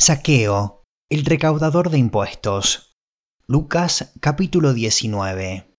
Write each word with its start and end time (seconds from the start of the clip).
Saqueo, 0.00 0.84
el 1.10 1.24
recaudador 1.24 1.90
de 1.90 1.98
impuestos. 1.98 2.96
Lucas 3.48 4.12
capítulo 4.20 4.72
19. 4.72 5.76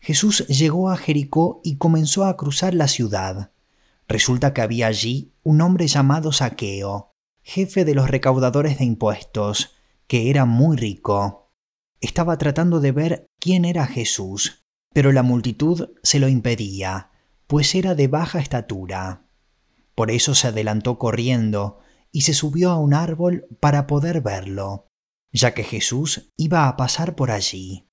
Jesús 0.00 0.44
llegó 0.48 0.90
a 0.90 0.96
Jericó 0.96 1.60
y 1.62 1.76
comenzó 1.76 2.24
a 2.24 2.36
cruzar 2.36 2.74
la 2.74 2.88
ciudad. 2.88 3.52
Resulta 4.08 4.52
que 4.52 4.60
había 4.60 4.88
allí 4.88 5.32
un 5.44 5.60
hombre 5.60 5.86
llamado 5.86 6.32
Saqueo, 6.32 7.12
jefe 7.44 7.84
de 7.84 7.94
los 7.94 8.10
recaudadores 8.10 8.78
de 8.78 8.86
impuestos, 8.86 9.76
que 10.08 10.28
era 10.28 10.44
muy 10.44 10.76
rico. 10.76 11.52
Estaba 12.00 12.36
tratando 12.38 12.80
de 12.80 12.90
ver 12.90 13.26
quién 13.38 13.64
era 13.64 13.86
Jesús, 13.86 14.66
pero 14.92 15.12
la 15.12 15.22
multitud 15.22 15.90
se 16.02 16.18
lo 16.18 16.26
impedía, 16.26 17.12
pues 17.46 17.76
era 17.76 17.94
de 17.94 18.08
baja 18.08 18.40
estatura. 18.40 19.28
Por 19.94 20.10
eso 20.10 20.34
se 20.34 20.48
adelantó 20.48 20.98
corriendo, 20.98 21.78
y 22.16 22.22
se 22.22 22.32
subió 22.32 22.70
a 22.70 22.78
un 22.78 22.94
árbol 22.94 23.46
para 23.60 23.86
poder 23.86 24.22
verlo, 24.22 24.86
ya 25.32 25.52
que 25.52 25.64
Jesús 25.64 26.32
iba 26.38 26.66
a 26.66 26.74
pasar 26.74 27.14
por 27.14 27.30
allí. 27.30 27.90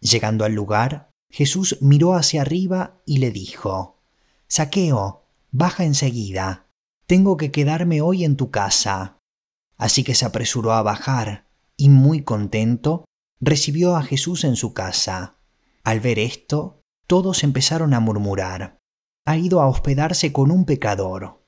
Llegando 0.00 0.44
al 0.44 0.54
lugar, 0.54 1.12
Jesús 1.30 1.78
miró 1.80 2.14
hacia 2.14 2.42
arriba 2.42 3.00
y 3.06 3.18
le 3.18 3.30
dijo, 3.30 4.02
Saqueo, 4.48 5.28
baja 5.52 5.84
enseguida, 5.84 6.66
tengo 7.06 7.36
que 7.36 7.52
quedarme 7.52 8.00
hoy 8.00 8.24
en 8.24 8.36
tu 8.36 8.50
casa. 8.50 9.18
Así 9.76 10.02
que 10.02 10.16
se 10.16 10.26
apresuró 10.26 10.72
a 10.72 10.82
bajar, 10.82 11.46
y 11.76 11.90
muy 11.90 12.24
contento, 12.24 13.04
recibió 13.38 13.94
a 13.94 14.02
Jesús 14.02 14.42
en 14.42 14.56
su 14.56 14.74
casa. 14.74 15.36
Al 15.84 16.00
ver 16.00 16.18
esto, 16.18 16.80
todos 17.06 17.44
empezaron 17.44 17.94
a 17.94 18.00
murmurar, 18.00 18.80
ha 19.24 19.36
ido 19.36 19.60
a 19.60 19.68
hospedarse 19.68 20.32
con 20.32 20.50
un 20.50 20.64
pecador. 20.64 21.46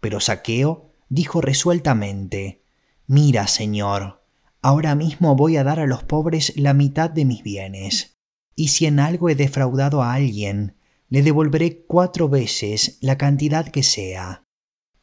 Pero 0.00 0.18
Saqueo 0.18 0.87
dijo 1.08 1.40
resueltamente, 1.40 2.62
Mira, 3.06 3.46
Señor, 3.46 4.22
ahora 4.62 4.94
mismo 4.94 5.34
voy 5.34 5.56
a 5.56 5.64
dar 5.64 5.80
a 5.80 5.86
los 5.86 6.04
pobres 6.04 6.52
la 6.56 6.74
mitad 6.74 7.10
de 7.10 7.24
mis 7.24 7.42
bienes, 7.42 8.18
y 8.54 8.68
si 8.68 8.86
en 8.86 9.00
algo 9.00 9.28
he 9.28 9.34
defraudado 9.34 10.02
a 10.02 10.14
alguien, 10.14 10.76
le 11.08 11.22
devolveré 11.22 11.84
cuatro 11.86 12.28
veces 12.28 12.98
la 13.00 13.16
cantidad 13.16 13.68
que 13.68 13.82
sea. 13.82 14.44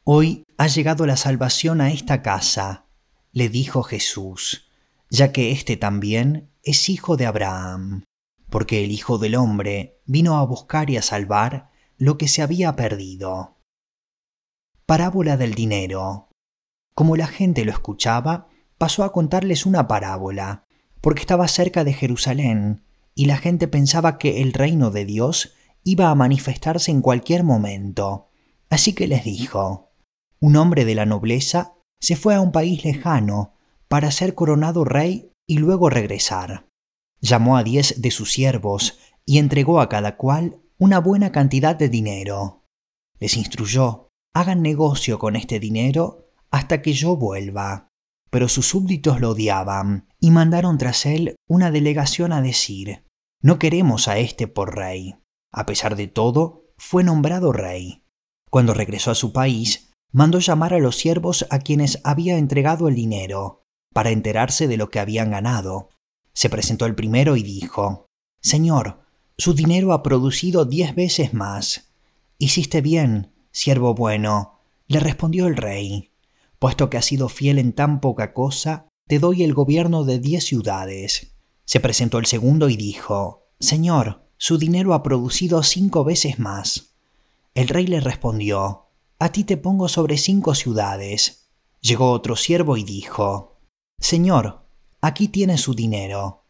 Hoy 0.03 0.43
ha 0.57 0.67
llegado 0.67 1.05
la 1.07 1.17
salvación 1.17 1.81
a 1.81 1.91
esta 1.91 2.21
casa, 2.21 2.85
le 3.31 3.49
dijo 3.49 3.81
Jesús, 3.81 4.69
ya 5.09 5.31
que 5.31 5.51
éste 5.51 5.77
también 5.77 6.51
es 6.61 6.89
hijo 6.89 7.17
de 7.17 7.25
Abraham, 7.25 8.03
porque 8.49 8.83
el 8.83 8.91
Hijo 8.91 9.17
del 9.17 9.35
Hombre 9.35 9.99
vino 10.05 10.37
a 10.37 10.45
buscar 10.45 10.89
y 10.89 10.97
a 10.97 11.01
salvar 11.01 11.71
lo 11.97 12.17
que 12.17 12.27
se 12.27 12.41
había 12.41 12.75
perdido. 12.75 13.54
Parábola 14.87 15.35
del 15.35 15.55
dinero. 15.55 16.29
Como 16.93 17.15
la 17.15 17.25
gente 17.25 17.65
lo 17.65 17.71
escuchaba, 17.71 18.49
pasó 18.77 19.03
a 19.03 19.11
contarles 19.11 19.65
una 19.65 19.87
parábola, 19.87 20.65
porque 21.01 21.21
estaba 21.21 21.47
cerca 21.47 21.83
de 21.83 21.91
Jerusalén, 21.91 22.83
y 23.15 23.25
la 23.25 23.37
gente 23.37 23.67
pensaba 23.67 24.19
que 24.19 24.43
el 24.43 24.53
reino 24.53 24.91
de 24.91 25.05
Dios 25.05 25.55
iba 25.83 26.11
a 26.11 26.15
manifestarse 26.15 26.91
en 26.91 27.01
cualquier 27.01 27.43
momento. 27.43 28.29
Así 28.69 28.93
que 28.93 29.07
les 29.07 29.23
dijo, 29.23 29.91
un 30.39 30.55
hombre 30.55 30.85
de 30.85 30.93
la 30.93 31.07
nobleza 31.07 31.73
se 31.99 32.15
fue 32.15 32.35
a 32.35 32.41
un 32.41 32.51
país 32.51 32.85
lejano 32.85 33.55
para 33.87 34.11
ser 34.11 34.35
coronado 34.35 34.83
rey 34.83 35.31
y 35.47 35.57
luego 35.57 35.89
regresar. 35.89 36.67
Llamó 37.21 37.57
a 37.57 37.63
diez 37.63 38.03
de 38.03 38.11
sus 38.11 38.31
siervos 38.31 38.99
y 39.25 39.39
entregó 39.39 39.81
a 39.81 39.89
cada 39.89 40.15
cual 40.15 40.61
una 40.77 40.99
buena 40.99 41.31
cantidad 41.31 41.75
de 41.75 41.89
dinero. 41.89 42.65
Les 43.19 43.35
instruyó 43.35 44.04
hagan 44.35 44.61
negocio 44.61 45.17
con 45.17 45.37
este 45.37 45.59
dinero 45.59 46.29
hasta 46.51 46.81
que 46.81 46.93
yo 46.93 47.15
vuelva. 47.15 47.87
Pero 48.29 48.49
sus 48.49 48.67
súbditos 48.67 49.21
lo 49.21 49.31
odiaban 49.31 50.09
y 50.19 50.29
mandaron 50.29 50.77
tras 50.77 51.05
él 51.05 51.35
una 51.47 51.71
delegación 51.71 52.33
a 52.33 52.41
decir, 52.41 53.05
no 53.41 53.57
queremos 53.59 54.09
a 54.09 54.17
este 54.17 54.47
por 54.47 54.75
rey. 54.75 55.15
A 55.53 55.65
pesar 55.65 55.95
de 55.95 56.07
todo, 56.07 56.65
fue 56.77 57.03
nombrado 57.05 57.53
rey. 57.53 58.03
Cuando 58.49 58.73
regresó 58.73 59.09
a 59.09 59.15
su 59.15 59.31
país, 59.31 59.93
mandó 60.11 60.39
llamar 60.39 60.73
a 60.73 60.79
los 60.79 60.97
siervos 60.97 61.47
a 61.49 61.59
quienes 61.59 62.01
había 62.03 62.37
entregado 62.37 62.89
el 62.89 62.95
dinero, 62.95 63.63
para 63.93 64.11
enterarse 64.11 64.67
de 64.67 64.75
lo 64.75 64.89
que 64.89 64.99
habían 64.99 65.31
ganado. 65.31 65.89
Se 66.33 66.49
presentó 66.49 66.85
el 66.85 66.95
primero 66.95 67.37
y 67.37 67.43
dijo, 67.43 68.05
Señor, 68.41 68.99
su 69.37 69.53
dinero 69.53 69.93
ha 69.93 70.03
producido 70.03 70.65
diez 70.65 70.93
veces 70.93 71.33
más. 71.33 71.93
Hiciste 72.37 72.81
bien, 72.81 73.34
Siervo 73.55 73.93
bueno, 73.93 74.59
le 74.85 74.99
respondió 74.99 75.47
el 75.47 75.55
rey, 75.55 76.11
puesto 76.59 76.89
que 76.89 76.97
has 76.97 77.05
sido 77.05 77.29
fiel 77.29 77.57
en 77.57 77.71
tan 77.71 78.01
poca 78.01 78.33
cosa, 78.33 78.89
te 79.07 79.17
doy 79.17 79.43
el 79.43 79.53
gobierno 79.53 80.03
de 80.03 80.19
diez 80.19 80.43
ciudades. 80.43 81.37
Se 81.63 81.79
presentó 81.79 82.17
el 82.17 82.25
segundo 82.25 82.67
y 82.67 82.75
dijo, 82.75 83.47
Señor, 83.61 84.27
su 84.35 84.57
dinero 84.57 84.93
ha 84.93 85.03
producido 85.03 85.63
cinco 85.63 86.03
veces 86.03 86.37
más. 86.37 86.97
El 87.53 87.69
rey 87.69 87.87
le 87.87 88.01
respondió, 88.01 88.87
A 89.19 89.31
ti 89.31 89.45
te 89.45 89.55
pongo 89.55 89.87
sobre 89.87 90.17
cinco 90.17 90.53
ciudades. 90.53 91.47
Llegó 91.79 92.11
otro 92.11 92.35
siervo 92.35 92.75
y 92.75 92.83
dijo, 92.83 93.61
Señor, 93.99 94.65
aquí 94.99 95.29
tiene 95.29 95.57
su 95.57 95.73
dinero. 95.73 96.43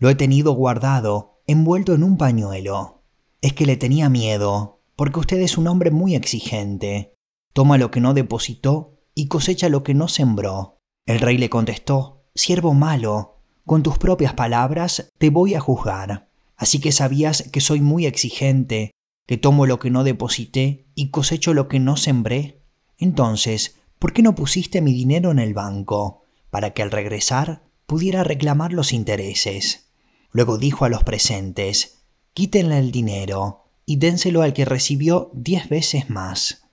Lo 0.00 0.10
he 0.10 0.16
tenido 0.16 0.54
guardado, 0.54 1.40
envuelto 1.46 1.94
en 1.94 2.02
un 2.02 2.16
pañuelo. 2.16 3.04
Es 3.42 3.52
que 3.52 3.64
le 3.64 3.76
tenía 3.76 4.08
miedo, 4.08 4.81
porque 5.02 5.18
usted 5.18 5.40
es 5.40 5.58
un 5.58 5.66
hombre 5.66 5.90
muy 5.90 6.14
exigente. 6.14 7.16
Toma 7.52 7.76
lo 7.76 7.90
que 7.90 8.00
no 8.00 8.14
depositó 8.14 9.00
y 9.16 9.26
cosecha 9.26 9.68
lo 9.68 9.82
que 9.82 9.94
no 9.94 10.06
sembró. 10.06 10.78
El 11.06 11.18
rey 11.18 11.38
le 11.38 11.50
contestó, 11.50 12.22
Siervo 12.36 12.72
malo, 12.72 13.40
con 13.66 13.82
tus 13.82 13.98
propias 13.98 14.32
palabras 14.34 15.10
te 15.18 15.30
voy 15.30 15.54
a 15.54 15.60
juzgar. 15.60 16.30
Así 16.56 16.78
que 16.80 16.92
sabías 16.92 17.48
que 17.50 17.60
soy 17.60 17.80
muy 17.80 18.06
exigente, 18.06 18.92
que 19.26 19.36
tomo 19.36 19.66
lo 19.66 19.80
que 19.80 19.90
no 19.90 20.04
deposité 20.04 20.86
y 20.94 21.10
cosecho 21.10 21.52
lo 21.52 21.66
que 21.66 21.80
no 21.80 21.96
sembré. 21.96 22.62
Entonces, 22.96 23.80
¿por 23.98 24.12
qué 24.12 24.22
no 24.22 24.36
pusiste 24.36 24.82
mi 24.82 24.92
dinero 24.92 25.32
en 25.32 25.40
el 25.40 25.52
banco, 25.52 26.22
para 26.48 26.74
que 26.74 26.82
al 26.82 26.92
regresar 26.92 27.64
pudiera 27.86 28.22
reclamar 28.22 28.72
los 28.72 28.92
intereses? 28.92 29.90
Luego 30.30 30.58
dijo 30.58 30.84
a 30.84 30.88
los 30.88 31.02
presentes, 31.02 32.04
Quítenle 32.34 32.78
el 32.78 32.92
dinero 32.92 33.61
y 33.84 33.96
dénselo 33.96 34.42
al 34.42 34.52
que 34.52 34.64
recibió 34.64 35.30
diez 35.34 35.68
veces 35.68 36.10
más. 36.10 36.68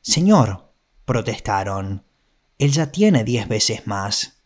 Señor, 0.00 0.72
protestaron, 1.04 2.04
él 2.58 2.72
ya 2.72 2.90
tiene 2.90 3.24
diez 3.24 3.48
veces 3.48 3.86
más. 3.86 4.42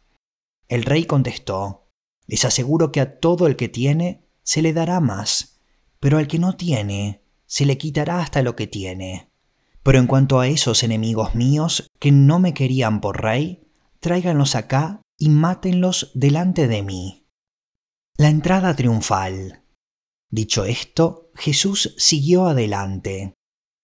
El 0.68 0.84
rey 0.84 1.04
contestó, 1.04 1.88
les 2.26 2.44
aseguro 2.44 2.92
que 2.92 3.00
a 3.00 3.18
todo 3.18 3.46
el 3.46 3.56
que 3.56 3.68
tiene 3.68 4.26
se 4.42 4.62
le 4.62 4.72
dará 4.72 5.00
más, 5.00 5.60
pero 6.00 6.18
al 6.18 6.28
que 6.28 6.38
no 6.38 6.56
tiene 6.56 7.22
se 7.46 7.66
le 7.66 7.78
quitará 7.78 8.20
hasta 8.20 8.42
lo 8.42 8.56
que 8.56 8.66
tiene. 8.66 9.30
Pero 9.82 9.98
en 9.98 10.06
cuanto 10.06 10.40
a 10.40 10.48
esos 10.48 10.82
enemigos 10.82 11.34
míos 11.34 11.90
que 11.98 12.12
no 12.12 12.38
me 12.38 12.54
querían 12.54 13.00
por 13.00 13.22
rey, 13.22 13.68
tráiganlos 14.00 14.54
acá 14.54 15.02
y 15.18 15.28
mátenlos 15.28 16.10
delante 16.14 16.68
de 16.68 16.82
mí. 16.82 17.26
La 18.16 18.28
entrada 18.28 18.74
triunfal. 18.74 19.61
Dicho 20.32 20.64
esto, 20.64 21.30
Jesús 21.34 21.94
siguió 21.98 22.46
adelante, 22.46 23.34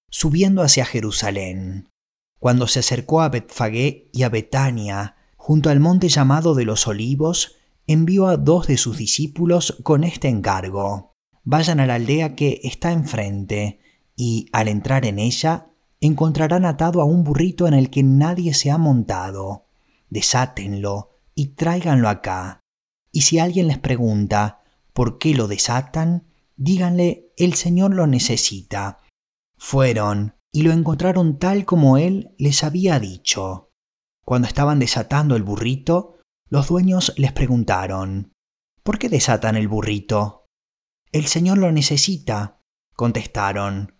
subiendo 0.09 0.63
hacia 0.63 0.87
Jerusalén. 0.87 1.91
Cuando 2.39 2.67
se 2.67 2.79
acercó 2.79 3.21
a 3.21 3.29
Betfagé 3.29 4.09
y 4.15 4.23
a 4.23 4.31
Betania, 4.31 5.17
junto 5.37 5.69
al 5.69 5.79
monte 5.79 6.09
llamado 6.09 6.55
de 6.55 6.65
los 6.65 6.87
olivos, 6.87 7.57
envió 7.87 8.29
a 8.29 8.39
dos 8.39 8.67
de 8.67 8.79
sus 8.79 8.97
discípulos 8.97 9.77
con 9.83 10.05
este 10.05 10.29
encargo. 10.29 11.13
Vayan 11.45 11.81
a 11.81 11.87
la 11.87 11.97
aldea 11.97 12.35
que 12.35 12.63
está 12.65 12.93
enfrente, 12.93 13.81
y 14.17 14.47
al 14.51 14.69
entrar 14.69 15.05
en 15.05 15.19
ella, 15.19 15.67
encontrarán 16.01 16.65
atado 16.65 17.03
a 17.03 17.05
un 17.05 17.25
burrito 17.25 17.69
en 17.69 17.75
el 17.75 17.91
que 17.91 18.03
nadie 18.03 18.55
se 18.55 18.71
ha 18.71 18.79
montado. 18.79 19.67
Desátenlo 20.09 21.21
y 21.35 21.49
tráiganlo 21.49 22.09
acá. 22.09 22.61
Y 23.13 23.21
si 23.21 23.39
alguien 23.39 23.67
les 23.67 23.79
pregunta 23.79 24.63
por 24.95 25.19
qué 25.19 25.35
lo 25.35 25.47
desatan, 25.47 26.28
díganle, 26.59 27.33
el 27.39 27.55
Señor 27.55 27.95
lo 27.95 28.07
necesita. 28.07 29.01
Fueron 29.57 30.35
y 30.53 30.63
lo 30.63 30.73
encontraron 30.73 31.39
tal 31.39 31.65
como 31.65 31.97
él 31.97 32.35
les 32.37 32.65
había 32.65 33.01
dicho. 33.01 33.71
Cuando 34.25 34.47
estaban 34.47 34.79
desatando 34.79 35.37
el 35.37 35.43
burrito, 35.43 36.19
los 36.51 36.69
dueños 36.69 37.15
les 37.17 37.33
preguntaron, 37.33 38.33
¿por 38.83 38.99
qué 38.99 39.09
desatan 39.09 39.57
el 39.57 39.69
burrito? 39.69 40.47
El 41.13 41.27
Señor 41.27 41.59
lo 41.59 41.73
necesita, 41.73 42.61
contestaron. 42.95 43.95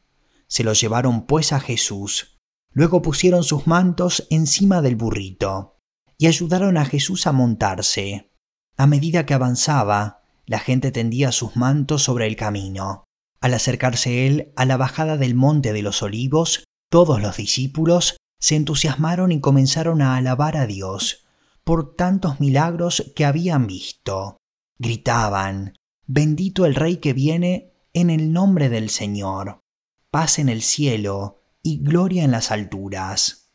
Se 0.47 0.65
lo 0.65 0.73
llevaron 0.73 1.27
pues 1.27 1.53
a 1.53 1.61
Jesús. 1.61 2.39
Luego 2.73 3.01
pusieron 3.03 3.45
sus 3.45 3.67
mantos 3.67 4.27
encima 4.31 4.83
del 4.83 4.97
burrito 4.97 5.79
y 6.19 6.27
ayudaron 6.27 6.77
a 6.77 6.85
Jesús 6.85 7.27
a 7.27 7.33
montarse. 7.33 8.33
A 8.77 8.87
medida 8.87 9.25
que 9.25 9.35
avanzaba, 9.35 10.18
la 10.49 10.59
gente 10.59 10.91
tendía 10.91 11.31
sus 11.31 11.55
mantos 11.57 12.03
sobre 12.03 12.27
el 12.27 12.35
camino. 12.35 13.05
Al 13.41 13.55
acercarse 13.55 14.27
él 14.27 14.53
a 14.57 14.65
la 14.65 14.77
bajada 14.77 15.17
del 15.17 15.35
monte 15.35 15.73
de 15.73 15.83
los 15.83 16.03
olivos, 16.03 16.65
todos 16.91 17.21
los 17.21 17.37
discípulos 17.37 18.17
se 18.41 18.57
entusiasmaron 18.57 19.31
y 19.31 19.41
comenzaron 19.41 20.01
a 20.03 20.17
alabar 20.17 20.57
a 20.57 20.67
Dios 20.67 21.27
por 21.65 21.95
tantos 21.95 22.41
milagros 22.41 23.13
que 23.15 23.27
habían 23.27 23.67
visto. 23.67 24.39
Gritaban, 24.79 25.75
Bendito 26.07 26.65
el 26.65 26.75
Rey 26.75 26.97
que 26.97 27.13
viene 27.13 27.75
en 27.93 28.09
el 28.09 28.33
nombre 28.33 28.71
del 28.71 28.89
Señor. 28.89 29.61
Paz 30.11 30.39
en 30.39 30.49
el 30.49 30.63
cielo 30.63 31.43
y 31.63 31.83
gloria 31.83 32.25
en 32.25 32.31
las 32.31 32.51
alturas. 32.51 33.51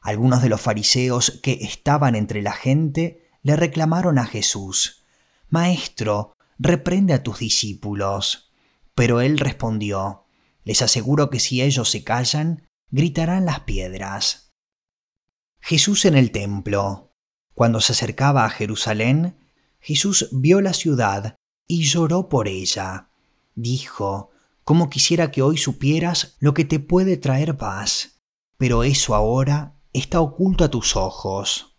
Algunos 0.00 0.42
de 0.42 0.48
los 0.48 0.60
fariseos 0.60 1.38
que 1.40 1.58
estaban 1.62 2.16
entre 2.16 2.42
la 2.42 2.52
gente 2.52 3.28
le 3.42 3.54
reclamaron 3.54 4.18
a 4.18 4.26
Jesús, 4.26 5.05
Maestro, 5.48 6.36
reprende 6.58 7.12
a 7.14 7.22
tus 7.22 7.38
discípulos. 7.38 8.52
Pero 8.94 9.20
él 9.20 9.38
respondió, 9.38 10.24
Les 10.64 10.82
aseguro 10.82 11.30
que 11.30 11.38
si 11.38 11.62
ellos 11.62 11.90
se 11.90 12.02
callan, 12.02 12.68
gritarán 12.90 13.44
las 13.44 13.60
piedras. 13.60 14.54
Jesús 15.60 16.04
en 16.04 16.16
el 16.16 16.30
templo. 16.30 17.14
Cuando 17.54 17.80
se 17.80 17.92
acercaba 17.92 18.44
a 18.44 18.50
Jerusalén, 18.50 19.36
Jesús 19.80 20.28
vio 20.32 20.60
la 20.60 20.72
ciudad 20.72 21.36
y 21.66 21.84
lloró 21.84 22.28
por 22.28 22.48
ella. 22.48 23.10
Dijo, 23.54 24.30
«Cómo 24.64 24.90
quisiera 24.90 25.30
que 25.30 25.42
hoy 25.42 25.56
supieras 25.58 26.36
lo 26.40 26.54
que 26.54 26.64
te 26.64 26.80
puede 26.80 27.16
traer 27.16 27.56
paz, 27.56 28.20
pero 28.56 28.82
eso 28.82 29.14
ahora 29.14 29.76
está 29.92 30.20
oculto 30.20 30.64
a 30.64 30.70
tus 30.70 30.96
ojos. 30.96 31.75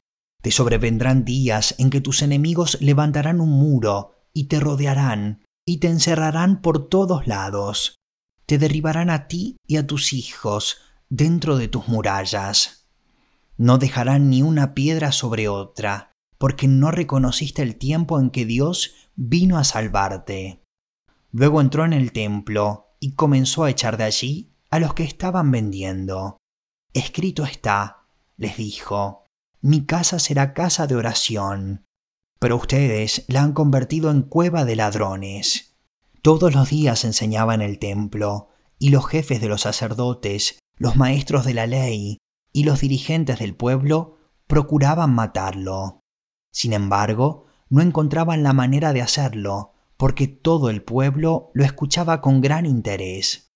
Te 0.48 0.52
sobrevendrán 0.52 1.26
días 1.26 1.76
en 1.78 1.90
que 1.90 2.00
tus 2.00 2.22
enemigos 2.22 2.78
levantarán 2.80 3.42
un 3.42 3.50
muro 3.50 4.14
y 4.32 4.46
te 4.46 4.62
rodearán 4.62 5.44
y 5.66 5.80
te 5.80 5.90
encerrarán 5.90 6.62
por 6.62 6.88
todos 6.88 7.28
lados. 7.28 7.98
Te 8.46 8.58
derribarán 8.58 9.10
a 9.10 9.28
ti 9.28 9.58
y 9.68 9.76
a 9.76 9.86
tus 9.86 10.14
hijos 10.14 10.78
dentro 11.10 11.58
de 11.58 11.68
tus 11.68 11.90
murallas. 11.90 12.88
No 13.58 13.78
dejarán 13.78 14.30
ni 14.30 14.42
una 14.42 14.74
piedra 14.74 15.12
sobre 15.12 15.50
otra, 15.50 16.14
porque 16.38 16.70
no 16.70 16.92
reconociste 16.92 17.62
el 17.62 17.76
tiempo 17.76 18.18
en 18.18 18.30
que 18.30 18.46
Dios 18.46 18.96
vino 19.18 19.58
a 19.58 19.66
salvarte. 19.66 20.64
Luego 21.34 21.60
entró 21.60 21.84
en 21.84 21.92
el 21.92 22.14
templo 22.14 22.96
y 23.02 23.16
comenzó 23.16 23.66
a 23.66 23.70
echar 23.70 23.98
de 23.98 24.06
allí 24.06 24.54
a 24.70 24.80
los 24.80 24.94
que 24.94 25.04
estaban 25.04 25.52
vendiendo. 25.52 26.38
Escrito 26.94 27.44
está, 27.44 28.06
les 28.38 28.56
dijo, 28.56 29.27
mi 29.62 29.86
casa 29.86 30.20
será 30.20 30.54
casa 30.54 30.88
de 30.88 30.96
oración, 30.96 31.86
pero 32.40 32.56
ustedes 32.56 33.26
la 33.28 33.42
han 33.42 33.54
convertido 33.54 34.12
en 34.12 34.22
cueva 34.22 34.66
de 34.66 34.76
ladrones. 34.76 35.76
Todos 36.22 36.54
los 36.54 36.70
días 36.70 37.04
enseñaba 37.06 37.56
en 37.56 37.62
el 37.62 37.80
templo, 37.80 38.50
y 38.80 38.90
los 38.90 39.08
jefes 39.08 39.42
de 39.42 39.48
los 39.48 39.62
sacerdotes, 39.62 40.60
los 40.78 40.96
maestros 40.96 41.46
de 41.46 41.54
la 41.54 41.66
ley 41.66 42.18
y 42.54 42.64
los 42.64 42.82
dirigentes 42.82 43.40
del 43.40 43.56
pueblo 43.56 44.18
procuraban 44.46 45.14
matarlo. 45.14 46.02
Sin 46.52 46.74
embargo, 46.74 47.46
no 47.70 47.82
encontraban 47.82 48.44
la 48.44 48.54
manera 48.54 48.94
de 48.94 49.02
hacerlo, 49.02 49.74
porque 49.98 50.28
todo 50.28 50.70
el 50.70 50.84
pueblo 50.84 51.50
lo 51.54 51.64
escuchaba 51.66 52.22
con 52.22 52.42
gran 52.42 52.66
interés. 52.66 53.47